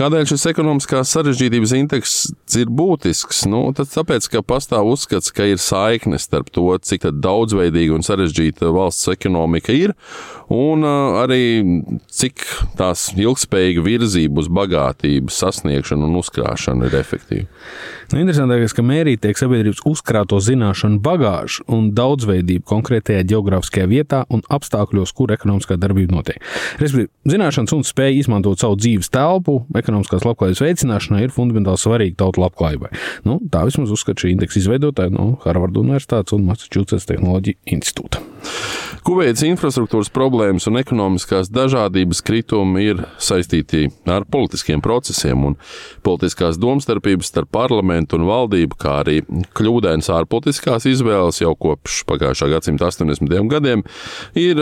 Kādēļ 0.00 0.26
šis 0.32 0.48
ekonomiskās 0.50 1.14
sarežģītības 1.14 1.76
indeks 1.78 2.18
ir 2.58 2.66
būtisks? 2.66 3.44
Nu, 3.50 3.62
tāpēc, 3.78 4.26
ka 4.34 4.42
pastāv 4.42 4.90
uzskats, 4.90 5.30
ka 5.30 5.46
ir 5.52 5.62
saikne 5.62 6.18
starp 6.18 6.50
to, 6.50 6.66
cik 6.82 7.06
daudzveidīga 7.22 7.94
un 7.94 8.06
sarežģīta 8.06 8.74
valsts 8.74 9.12
ekonomika 9.14 9.76
ir 9.76 9.94
un 10.50 10.79
arī 10.86 11.42
cik 12.10 12.44
tās 12.78 13.08
ilgspējīga 13.16 13.84
virzība 13.84 14.42
uz 14.42 14.50
bagātību, 14.52 15.32
sasniegšanu 15.32 16.08
un 16.08 16.18
uzkrāšanu 16.20 16.88
ir 16.88 16.98
efektīva. 17.00 17.48
Nu, 18.10 18.18
interesantākais, 18.18 18.72
ka 18.74 18.82
mērīt 18.82 19.20
tiek 19.22 19.38
sabiedrības 19.38 19.84
uzkrāto 19.86 20.40
zināšanu 20.42 20.98
bagāžu 21.04 21.62
un 21.70 21.92
daudzveidību 21.94 22.66
konkrētajā 22.66 23.22
geogrāfiskajā 23.30 23.86
vietā 23.90 24.24
un 24.34 24.42
apstākļos, 24.50 25.12
kur 25.14 25.30
ekonomiskā 25.36 25.78
darbība 25.78 26.16
notiek. 26.16 26.42
Respektīvi, 26.82 27.10
zināšanas 27.30 27.76
un 27.76 27.86
spēja 27.86 28.18
izmantot 28.18 28.62
savu 28.62 28.80
dzīves 28.82 29.12
telpu 29.14 29.60
ekonomiskās 29.78 30.26
labklājības 30.26 30.64
veicināšanai 30.66 31.22
ir 31.28 31.34
fundamentāli 31.34 31.84
svarīga 31.84 32.18
tautu 32.24 32.42
labklājībai. 32.42 32.90
Nu, 33.30 33.38
tā 33.52 33.62
vismaz 33.68 33.94
uzskata 33.94 34.26
šī 34.26 34.34
indeksa 34.34 34.58
izveidotāja 34.64 35.14
no 35.14 35.32
Harvardu 35.46 35.84
Universitātes 35.86 36.34
un 36.34 36.48
Massachusetts 36.50 37.06
Tehnoloģiju 37.10 37.62
institūta. 37.78 38.24
Kuveitas 39.06 39.42
infrastruktūras 39.46 40.10
problēmas 40.12 40.66
un 40.70 40.78
ekonomiskās 40.80 41.50
dažādības 41.52 42.20
kritumi 42.26 42.84
ir 42.90 43.02
saistīti 43.22 43.86
ar 44.10 44.26
politiskiem 44.30 44.82
procesiem 44.84 45.44
un 45.50 45.56
politiskās 46.06 46.58
domstarpības 46.60 47.30
starp 47.30 47.50
parlamentu 47.54 48.18
un 48.18 48.26
valdību, 48.28 48.78
kā 48.80 48.96
arī 49.02 49.20
kļūdainas 49.56 50.10
ārpolitiskās 50.14 50.86
izvēles 50.90 51.40
jau 51.42 51.54
kopš 51.58 52.02
pagājušā 52.10 52.50
gadsimta 52.54 52.90
80. 52.90 53.36
gadiem 53.50 53.84
ir 54.38 54.60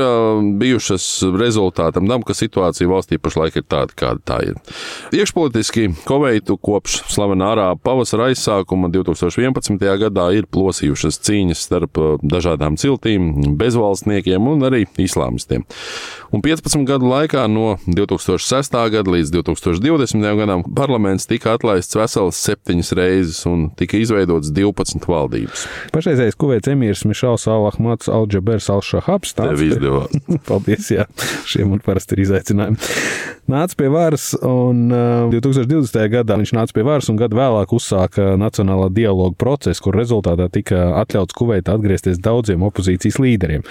bijušas 0.60 1.08
rezultātam 1.38 2.08
tam, 2.10 2.24
ka 2.26 2.36
situācija 2.36 2.90
valstī 2.90 3.18
pašlaik 3.22 3.58
ir 3.60 3.66
tāda, 3.68 3.96
kāda 3.98 4.24
tā 4.32 4.38
ir. 4.50 4.60
Iekšpolitiski 5.16 5.88
Kuveitu 6.08 6.58
kopš 6.60 7.02
slavenā 7.12 7.52
ārā 7.54 7.68
pavasara 7.82 8.30
aizsākuma 8.32 8.90
2011. 8.92 9.82
gadā 10.04 10.28
ir 10.36 10.48
plosījušas 10.52 11.20
cīņas 11.26 11.64
starp 11.68 12.00
dažādām 12.22 12.78
ciltīm, 12.80 13.30
bezvalstniekiem 13.58 14.17
un 14.26 14.64
arī 14.66 14.86
islāmistiem. 14.98 15.64
Un 16.34 16.42
15 16.44 16.84
gadu 16.84 17.08
laikā, 17.08 17.46
no 17.48 17.78
2006. 17.86 18.74
gada 18.92 19.10
līdz 19.14 19.30
2020. 19.32 20.26
gadam, 20.36 20.64
parlaments 20.76 21.26
tika 21.26 21.54
atlaists 21.56 21.96
vesels 21.96 22.36
septiņas 22.36 22.92
reizes 22.98 23.40
un 23.48 23.68
tika 23.78 23.96
izveidots 23.96 24.52
12 24.52 25.08
valdības. 25.08 25.64
Pašreizējais 25.94 26.36
Kuveits 26.36 26.68
emīrs 26.68 27.06
Mišels 27.08 27.48
Alahmats 27.48 28.10
Alģabers 28.12 28.68
Alšahabs. 28.74 29.34
Tev 29.38 29.64
izdevās. 29.64 30.12
Paldies, 30.48 30.90
jā. 30.92 31.08
Šiem 31.48 31.72
man 31.72 31.82
parasti 31.84 32.18
ir 32.18 32.26
izaicinājumi. 32.26 32.76
Nāca 33.48 33.78
pie 33.80 33.88
varas 33.88 34.34
un 34.44 34.90
uh, 34.92 35.30
2020. 35.32 35.96
gadā 36.12 36.36
viņš 36.36 36.52
nāca 36.52 36.74
pie 36.76 36.84
varas 36.84 37.08
un 37.08 37.16
gadu 37.16 37.38
vēlāk 37.38 37.72
uzsāka 37.72 38.34
nacionālā 38.36 38.90
dialoga 38.92 39.38
procesu, 39.40 39.86
kur 39.86 39.96
rezultātā 39.96 40.50
tika 40.52 40.90
atļauts 41.00 41.36
Kuveitā 41.38 41.78
atgriezties 41.78 42.20
daudziem 42.20 42.66
opozīcijas 42.68 43.16
līderiem. 43.24 43.64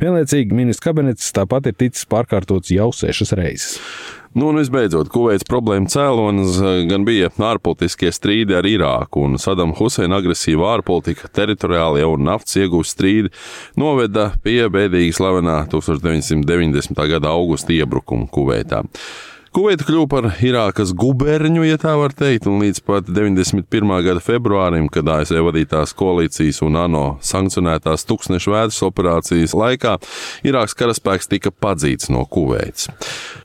Vienlaicīgi 0.00 0.56
ministrs 0.56 0.84
kabinets 0.84 1.34
tāpat 1.36 1.70
ir 1.70 1.76
ticis 1.80 2.06
pārkārtots 2.10 2.72
jau 2.74 2.90
sešas 2.94 3.34
reizes. 3.38 3.78
Nu, 4.30 4.52
un 4.52 4.60
visbeidzot, 4.60 5.08
Kuveits 5.10 5.42
problēma 5.48 5.90
cēlonis 5.90 6.60
gan 6.86 7.02
bija 7.02 7.32
ārpolitiskie 7.34 8.12
strīdi 8.14 8.54
ar 8.54 8.68
Irāku, 8.68 9.24
un 9.26 9.40
Sadam 9.42 9.72
Huseina 9.74 10.20
agresīva 10.20 10.68
ārpolitika, 10.76 11.26
teritoriālie 11.34 12.04
un 12.06 12.28
naftas 12.28 12.60
iegūst 12.60 12.94
strīdi 12.94 13.32
noveda 13.80 14.28
pie 14.44 14.68
bēdīgi 14.70 15.16
slavenā 15.18 15.64
1990. 15.72 17.02
gada 17.10 17.34
augusta 17.34 17.74
iebrukuma 17.74 18.30
Kuveitā. 18.30 18.84
Kuveita 19.50 19.82
kļuva 19.82 20.06
par 20.06 20.26
Irākas 20.46 20.92
guberņu, 20.94 21.64
ja 21.66 21.74
tā 21.82 21.96
var 21.98 22.12
teikt, 22.14 22.44
un 22.46 22.60
līdz 22.62 22.78
pat 22.86 23.08
91. 23.10 23.88
gada 24.06 24.20
februārim, 24.22 24.84
kad 24.86 25.08
ASV 25.10 25.40
vadītās 25.42 25.90
koalīcijas 25.98 26.60
un 26.62 26.78
ANO 26.78 27.02
sankcionētās 27.26 28.06
tūkstnešu 28.06 28.54
vētras 28.54 28.78
operācijas 28.86 29.56
laikā, 29.58 29.96
Irākas 30.46 30.76
karaspēks 30.78 31.26
tika 31.32 31.50
padzīts 31.50 32.12
no 32.14 32.22
Kuveitas. 32.30 32.92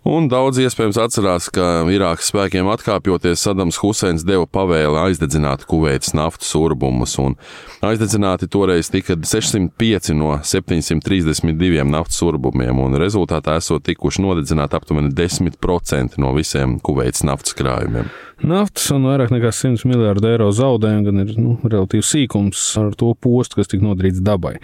Un 0.05 0.27
daudz 0.29 0.59
iespējams 0.61 0.99
atcerās, 1.01 1.47
ka 1.49 1.87
Irākas 1.89 2.29
spēkiem 2.29 2.69
atkāpjoties 2.69 3.41
Sadams 3.41 3.81
Huseins 3.81 4.27
deva 4.29 4.45
pavēli 4.45 5.01
aizdedzināt 5.07 5.65
Kuveitas 5.65 6.13
naftas 6.13 6.53
urbumus, 6.53 7.17
un 7.17 7.33
aizdedzināti 7.81 8.45
toreiz 8.53 8.93
tika 8.93 9.17
605 9.17 10.13
no 10.21 10.37
732 10.45 11.89
naftas 11.89 12.21
urbumiem, 12.29 12.85
un 12.85 13.01
rezultātā 13.01 13.57
esot 13.57 13.89
tikuši 13.89 14.21
nodedzināti 14.29 14.77
aptuveni 14.77 15.09
10% 15.17 15.94
no 16.21 16.35
visiem 16.35 16.79
Kuveitas 16.83 17.25
naftas 17.27 17.57
krājumiem. 17.57 18.11
Naftas 18.43 18.89
un 18.91 19.05
vairāk 19.07 19.29
nekā 19.31 19.47
100 19.55 19.87
miljardu 19.87 20.27
eiro 20.27 20.49
zaudējumu 20.51 21.05
gan 21.05 21.21
ir 21.23 21.29
nu, 21.39 21.53
relatīvs 21.63 22.09
sīkums 22.11 22.63
ar 22.81 22.89
to 22.99 23.13
postu, 23.15 23.61
kas 23.61 23.71
tika 23.71 23.85
nodarīts 23.85 24.19
dabai. 24.25 24.57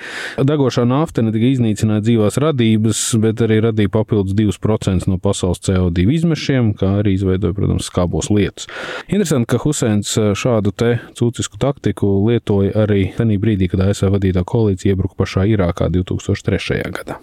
Degošā 0.43 0.83
nafta 0.89 1.23
ne 1.23 1.31
tikai 1.31 1.53
iznīcināja 1.55 2.03
dzīvās 2.03 2.39
radības, 2.43 3.03
bet 3.23 3.43
arī 3.45 3.61
radīja 3.63 3.93
papildus 3.93 4.35
2% 4.35 5.07
no 5.07 5.15
pasaules 5.23 5.63
CO2 5.63 6.03
izmešiem, 6.17 6.73
kā 6.81 6.97
arī 6.99 7.15
izveidoja, 7.15 7.55
protams, 7.55 7.87
skābos 7.87 8.27
lietus. 8.33 8.67
Interesanti, 9.07 9.47
ka 9.53 9.61
Huseins 9.63 10.17
šādu 10.19 10.75
te 10.75 10.91
cūcisku 11.15 11.61
taktiku 11.61 12.11
lietoja 12.27 12.75
arī 12.83 13.07
tajā 13.15 13.39
brīdī, 13.39 13.71
kad 13.71 13.85
ASV 13.87 14.11
vadītā 14.17 14.43
koalīcija 14.51 14.97
iebruka 14.97 15.15
pašā 15.23 15.47
Irākā 15.55 15.87
2003. 15.95 16.83
gadā. 16.91 17.21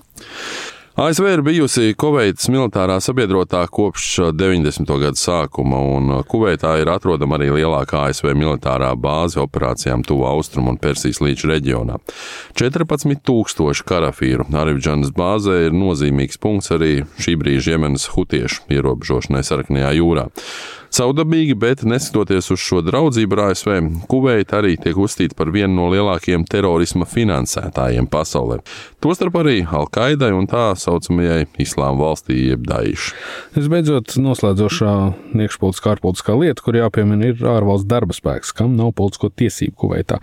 ASV 0.99 1.26
ir 1.31 1.40
bijusi 1.47 1.93
Kuveitas 1.95 2.49
militārā 2.50 2.97
sabiedrotā 2.99 3.61
kopš 3.71 4.33
90. 4.35 4.88
gada 4.99 5.14
sākuma, 5.14 5.78
un 5.95 6.09
Kuveitā 6.26 6.73
ir 6.81 6.90
atrodama 6.90 7.37
arī 7.38 7.52
lielākā 7.55 8.00
ASV 8.09 8.33
militārā 8.35 8.88
bāze 8.99 9.38
operācijām 9.38 10.02
Tuvu 10.02 10.26
Austrumu 10.26 10.73
un 10.75 10.81
Persijas 10.83 11.21
līča 11.23 11.52
reģionā. 11.52 12.00
14,000 12.59 13.87
karavīru 13.87 14.49
Arivģanas 14.50 15.14
bāzē 15.14 15.61
ir 15.69 15.78
nozīmīgs 15.78 16.43
punkts 16.43 16.75
arī 16.75 17.05
šī 17.23 17.37
brīža 17.45 17.76
Jemenas 17.76 18.09
hutiešu 18.17 18.67
ierobežošanai 18.67 19.47
Saraknajā 19.47 19.95
jūrā. 20.00 20.26
Saudabīgi, 20.88 21.52
bet 21.59 21.83
neskatoties 21.85 22.49
uz 22.54 22.62
šo 22.62 22.80
draudzību 22.87 23.37
ar 23.37 23.42
ASV, 23.50 23.75
Kuveita 24.09 24.62
arī 24.62 24.78
tiek 24.80 24.97
uzskatīta 24.97 25.37
par 25.37 25.50
vienu 25.52 25.75
no 25.76 25.88
lielākajiem 25.92 26.47
terorisma 26.49 27.04
finansētājiem 27.09 28.09
pasaulē. 28.09 28.62
Tostarp 29.04 29.37
arī 29.42 29.61
Al-Qaidai 29.62 30.30
un 30.35 30.49
tā 30.49 30.71
saucamajai 30.80 31.45
Islāma 31.61 32.00
valstī, 32.00 32.38
jeb 32.49 32.64
Daīšu. 32.66 33.12
Visbeidzot, 33.59 34.16
noslēdzošā 34.25 34.95
iekšpolitiskā 35.37 35.92
ārpolitiskā 35.95 36.38
lieta, 36.40 36.64
kur 36.64 36.80
jāpiemina, 36.80 37.35
ir 37.35 37.45
ārvalsts 37.52 37.87
darba 37.88 38.16
spēks, 38.16 38.54
kam 38.57 38.75
nav 38.78 38.95
politisko 38.99 39.30
tiesību 39.38 39.76
Kuveitā. 39.85 40.18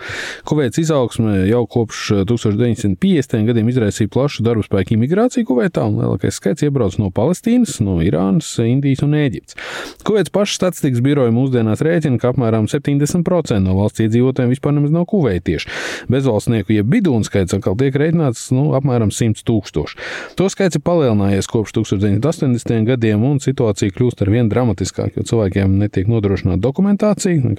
Kuveits 0.50 0.81
izaugsme 0.81 1.45
jau 1.45 1.62
kopš 1.69 2.25
1950. 2.25 3.45
gadiem 3.51 3.69
izraisīja 3.72 4.12
plašu 4.12 4.43
darba 4.45 4.65
spēku 4.65 4.98
imigrāciju 4.98 5.48
Kuveitā, 5.53 5.86
un 5.86 6.01
lielākais 6.01 6.41
skaits 6.41 6.65
iebrauc 6.65 6.98
no 7.00 7.13
Palestīnas, 7.13 7.77
no 7.86 8.01
Irānas, 8.03 8.50
Indijas 8.65 9.05
un 9.05 9.15
Ēģiptes. 9.22 9.60
Kuveits 10.05 10.34
pašs 10.34 10.54
Valsts 10.55 10.79
statistikas 10.79 11.03
biroja 11.03 11.33
mūsdienās 11.35 11.81
rēķina, 11.83 12.15
ka 12.21 12.29
apmēram 12.31 12.69
70% 12.71 13.59
no 13.59 13.75
valsts 13.75 14.05
iedzīvotājiem 14.05 14.53
vispār 14.53 14.75
nemaz 14.77 14.93
nav 14.93 15.03
kuveitieši. 15.12 15.67
Bezvalstnieku 16.12 16.77
jeb 16.77 16.88
bidūnu 16.93 17.27
skaits 17.27 17.57
atkal 17.57 17.75
tiek 17.75 17.95
rēķināts 18.00 18.47
nu, 18.55 18.69
apmēram 18.77 19.12
100 19.12 19.43
tūkstoši. 19.43 20.00
To 20.39 20.47
skaits 20.51 20.79
ir 20.79 20.83
palielinājies 20.88 21.51
kopš 21.51 21.75
1980. 21.81 22.88
gadiem, 22.88 23.25
un 23.27 23.43
situācija 23.43 23.91
kļūst 23.97 24.24
ar 24.24 24.31
vien 24.31 24.51
dramatiskāka, 24.51 25.19
jo 25.19 25.27
cilvēkiem 25.27 25.75
netiek 25.81 26.07
nodrošināta 26.07 26.63
dokumentācija, 26.63 27.51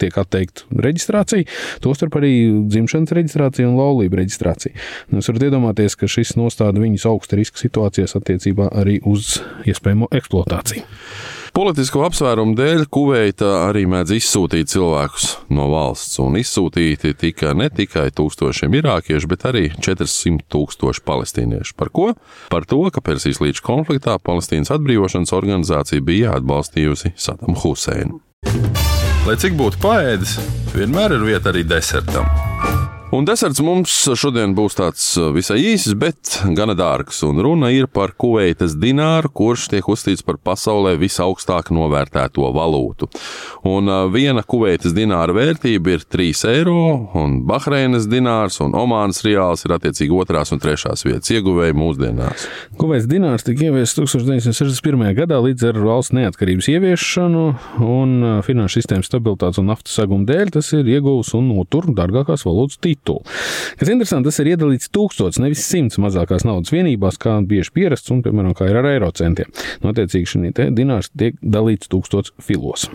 tiek 0.00 0.16
atteikta 0.18 0.66
reģistrācija, 0.74 1.46
tostarp 1.84 2.18
arī 2.18 2.32
dzimšanas 2.66 3.14
reģistrācija 3.14 3.68
un 3.68 3.76
laulība 3.78 4.24
reģistrācija. 4.24 4.74
Jūs 5.12 5.30
varat 5.30 5.50
iedomāties, 5.50 5.98
ka 6.00 6.10
šis 6.10 6.34
nostāda 6.40 6.82
viņus 6.82 7.06
augsta 7.10 7.38
riska 7.38 7.60
situācijās 7.62 8.16
attiecībā 8.18 8.72
arī 8.80 8.98
uz 9.06 9.36
iespējamo 9.68 10.10
eksploatāciju. 10.18 10.88
Politisko 11.60 12.06
apsvērumu 12.06 12.54
dēļ 12.56 12.86
Kuveita 12.88 13.48
arī 13.66 13.82
mēdz 13.90 14.14
izsūtīt 14.16 14.70
cilvēkus 14.72 15.26
no 15.52 15.66
valsts, 15.68 16.16
un 16.24 16.38
izsūtīti 16.40 17.12
tika 17.20 17.50
ne 17.52 17.66
tikai 17.68 18.06
tūkstošiem 18.16 18.78
irākiešu, 18.78 19.28
bet 19.28 19.44
arī 19.50 19.66
400 19.76 20.46
tūkstoši 20.48 21.04
palestīniešu. 21.04 21.76
Par 21.76 21.92
ko? 21.92 22.06
Par 22.48 22.64
to, 22.64 22.80
ka 22.88 23.04
Persijas 23.04 23.42
līča 23.44 23.66
konfliktā 23.66 24.16
Palestīnas 24.24 24.72
atbrīvošanas 24.72 25.36
organizācija 25.36 26.00
bija 26.00 26.38
atbalstījusi 26.40 27.12
Sadamu 27.20 27.60
Huseinu. 27.60 28.22
Lai 29.28 29.36
cik 29.36 29.60
būtu 29.60 29.84
paēdis, 29.84 30.38
vienmēr 30.72 31.18
ir 31.18 31.28
vieta 31.28 31.52
arī 31.52 31.68
desertam. 31.68 32.49
Un 33.10 33.24
deserts 33.26 33.58
mums 33.58 33.90
šodien 34.14 34.52
būs 34.54 34.76
tāds 34.78 35.02
uh, 35.18 35.32
visai 35.34 35.56
īss, 35.72 35.96
bet 35.98 36.36
gana 36.54 36.76
dārgs. 36.78 37.24
Un 37.26 37.40
runa 37.42 37.72
ir 37.74 37.88
par 37.90 38.12
kuveitas 38.14 38.76
dināru, 38.78 39.26
kurš 39.34 39.64
tiek 39.72 39.88
uzskatīts 39.90 40.22
par 40.22 40.36
pasaulē 40.38 40.92
visaugstāk 41.00 41.72
novērtēto 41.74 42.46
valūtu. 42.54 43.08
Un 43.66 43.90
uh, 43.90 44.04
viena 44.14 44.44
kuveitas 44.46 44.94
dināra 44.94 45.34
vērtība 45.34 45.96
ir 45.96 46.04
3 46.06 46.44
eiro, 46.52 46.76
un 47.18 47.40
Bahreinas 47.48 48.06
dinārs 48.06 48.60
un 48.62 48.76
Omānas 48.78 49.24
reāls 49.26 49.66
ir 49.66 49.74
attiecīgi 49.74 50.14
otrās 50.14 50.54
un 50.54 50.62
trešās 50.62 51.02
vietas 51.02 51.34
ieguvēji 51.34 51.74
mūsdienās. 51.82 52.46
Kuveitas 52.78 53.10
dinārs 53.10 53.48
tika 53.48 53.72
ieviests 53.72 53.98
1961. 53.98 55.04
gadā 55.18 55.40
līdz 55.48 55.66
ar 55.72 55.82
valsts 55.88 56.14
neatkarības 56.14 56.70
ieviešanu 56.76 57.44
un 57.90 58.14
uh, 58.22 58.38
finanšu 58.46 58.78
sistēmas 58.78 59.10
stabilitātes 59.10 59.58
un 59.58 59.72
naftas 59.74 59.98
saguma 59.98 60.30
dēļ 60.30 60.54
tas 60.60 60.70
ir 60.78 60.94
ieguvis 60.94 61.34
un 61.34 61.50
notur 61.56 61.90
dārgākās 61.90 62.46
valūtas 62.46 62.78
tīklu 62.78 62.99
titulu. 63.00 63.24
Kas 63.78 63.88
interesanti, 63.88 64.28
tas 64.28 64.38
ir 64.42 64.52
iedalīts 64.52 64.90
tūkstots, 64.92 65.40
nevis 65.40 65.64
simts 65.66 65.98
mazākās 66.00 66.44
naudas 66.44 66.72
vienībās, 66.72 67.18
kā 67.20 67.38
bieži 67.46 67.72
pierasts, 67.74 68.10
un, 68.12 68.22
piemēram, 68.24 68.54
kā 68.56 68.68
ir 68.70 68.76
ar 68.80 68.88
eiro 68.92 69.10
centiem. 69.16 69.50
Notiecīgi 69.84 70.30
šī 70.30 70.52
dinārs 70.76 71.10
tiek 71.16 71.38
dalīts 71.40 71.90
tūkstots 71.90 72.34
filos. 72.44 72.88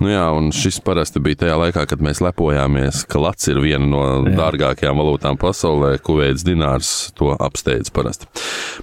Nu 0.00 0.10
jā, 0.12 0.24
un 0.34 0.50
šis 0.54 0.80
parasti 0.84 1.22
bija 1.22 1.44
tajā 1.44 1.58
laikā, 1.66 1.86
kad 1.90 2.02
mēs 2.04 2.22
lepojāmies, 2.24 3.04
ka 3.10 3.20
lats 3.22 3.48
ir 3.50 3.60
viena 3.62 3.86
no 3.86 4.02
jā. 4.26 4.36
dārgākajām 4.38 5.02
valūtām 5.02 5.40
pasaulē, 5.40 5.94
kuveits 6.02 6.46
dinārs 6.46 7.12
to 7.18 7.32
apsteidz 7.36 7.92
parasti. 7.94 8.28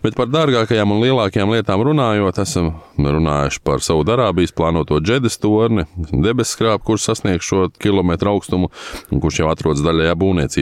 Bet 0.03 0.17
par 0.19 0.29
dārgākajām 0.31 0.93
un 0.93 1.03
lielākajām 1.03 1.53
lietām 1.55 1.83
runājot, 1.85 2.41
esam 2.43 2.71
runājuši 2.99 3.61
par 3.63 3.83
Saudārābijas 3.83 4.53
plānoto 4.55 4.99
džedes 5.03 5.39
torni, 5.41 5.85
debeskrāpu, 6.11 6.91
kurš 6.91 7.09
sasniegs 7.09 7.47
šo 7.47 7.67
kilometru 7.81 8.33
augstumu, 8.33 8.69
un 9.09 9.23
kurš 9.23 9.41
jau 9.41 9.51
atrodas 9.51 9.83
daļajā 9.85 10.15
būvniecībā. 10.19 10.58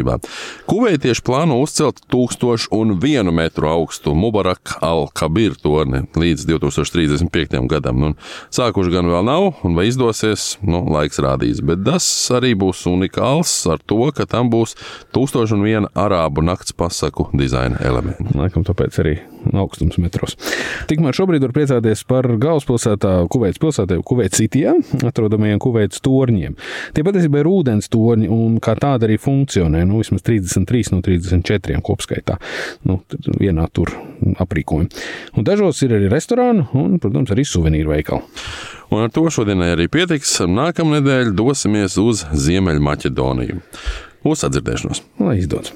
Kuveitieši 0.67 1.23
plāno 1.25 1.59
uzcelt 1.63 2.01
1001 2.11 3.31
metru 3.35 3.69
augstu 3.71 4.13
Mubarak 4.17 4.77
al-Kabir 4.85 5.55
torni 5.61 6.03
līdz 6.17 6.47
2035. 6.49 7.59
gadam. 7.71 8.03
Un 8.09 8.17
sākuši 8.53 8.93
gan 8.93 9.09
vēl 9.11 9.25
nav, 9.27 9.47
un 9.67 9.77
vai 9.77 9.87
izdosies, 9.91 10.57
nu, 10.65 10.83
laiks 10.93 11.21
rādīs. 11.23 11.63
Bet 11.65 11.85
tas 11.87 12.05
arī 12.35 12.53
būs 12.57 12.85
unikāls 12.89 13.53
ar 13.71 13.81
to, 13.85 14.01
ka 14.15 14.27
tam 14.29 14.51
būs 14.53 14.77
1001 15.15 15.91
arābu 15.97 16.45
nakts 16.45 16.75
pasaku 16.77 17.29
dizaina 17.37 17.81
elementi. 17.85 18.31
Laikam 18.37 18.65
tāpēc 18.67 19.01
arī 19.03 19.17
augstums 19.53 19.99
metros. 20.01 20.35
Tikmēr 20.89 21.15
šobrīd 21.17 21.45
var 21.45 21.53
priecāties 21.55 22.03
par 22.07 22.29
galvaspilsētā, 22.41 23.13
Kuveits 23.31 23.61
pilsētā, 23.61 23.99
Kuveits 24.07 24.39
Citijā 24.41 24.75
atrodamajiem 25.07 25.61
Kuveits 25.63 26.01
torņiem. 26.05 26.57
Tie 26.95 27.05
patiesībā 27.05 27.41
ir 27.41 27.49
ūdens 27.51 27.91
torņi 27.93 28.29
un 28.33 28.57
kā 28.63 28.77
tāda 28.79 29.07
arī 29.07 29.17
funkcionē. 29.21 29.83
Nu, 29.87 30.01
vismaz 30.01 30.25
33 30.27 30.93
no 30.95 31.01
34 31.05 31.81
kopskaitā. 31.85 32.37
Nu, 32.87 32.99
vienā 33.37 33.67
tur 33.73 33.93
aprīkojumi. 34.37 34.89
Un 35.37 35.47
dažos 35.47 35.81
ir 35.85 35.95
arī 35.97 36.11
restorāni 36.11 36.67
un, 36.77 36.97
protams, 37.03 37.33
arī 37.35 37.45
suvenīru 37.47 37.93
veikali. 37.95 38.23
Un 38.93 39.03
ar 39.03 39.11
to 39.11 39.25
šodienai 39.33 39.73
arī 39.75 39.89
pietiks. 39.91 40.37
Nākamā 40.47 41.01
nedēļa 41.01 41.35
dosimies 41.37 41.99
uz 42.01 42.23
Ziemeļmaķedoniju. 42.31 43.59
Uz 44.27 44.43
sadzirdēšanos! 44.43 45.03
Lai 45.23 45.39
izdodas! 45.41 45.75